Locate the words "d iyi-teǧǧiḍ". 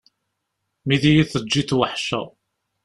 1.01-1.71